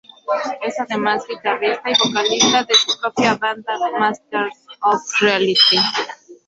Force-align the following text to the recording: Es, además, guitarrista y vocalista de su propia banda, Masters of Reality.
Es, 0.63 0.79
además, 0.79 1.27
guitarrista 1.29 1.91
y 1.91 1.93
vocalista 2.03 2.63
de 2.63 2.73
su 2.73 2.99
propia 2.99 3.35
banda, 3.35 3.77
Masters 3.99 4.55
of 4.81 4.99
Reality. 5.21 5.77